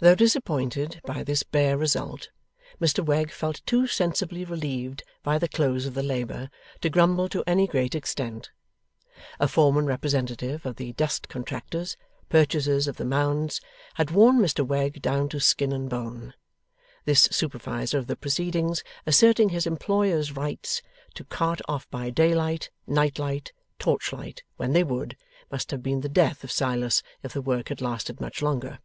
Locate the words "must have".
25.50-25.82